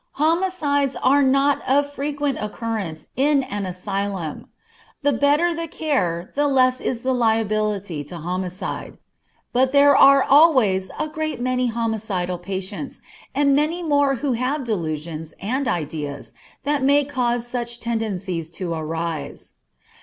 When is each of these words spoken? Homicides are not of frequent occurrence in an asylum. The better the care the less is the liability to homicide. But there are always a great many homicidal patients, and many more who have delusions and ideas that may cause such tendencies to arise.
Homicides 0.13 0.95
are 1.03 1.21
not 1.21 1.61
of 1.69 1.93
frequent 1.93 2.39
occurrence 2.41 3.05
in 3.15 3.43
an 3.43 3.67
asylum. 3.67 4.47
The 5.03 5.13
better 5.13 5.53
the 5.53 5.67
care 5.67 6.31
the 6.33 6.47
less 6.47 6.81
is 6.81 7.03
the 7.03 7.13
liability 7.13 8.03
to 8.05 8.17
homicide. 8.17 8.97
But 9.53 9.73
there 9.73 9.95
are 9.95 10.23
always 10.23 10.89
a 10.99 11.07
great 11.07 11.39
many 11.39 11.67
homicidal 11.67 12.39
patients, 12.39 13.03
and 13.35 13.55
many 13.55 13.83
more 13.83 14.15
who 14.15 14.31
have 14.33 14.63
delusions 14.63 15.35
and 15.39 15.67
ideas 15.67 16.33
that 16.63 16.81
may 16.81 17.05
cause 17.05 17.45
such 17.47 17.79
tendencies 17.79 18.49
to 18.57 18.73
arise. 18.73 19.53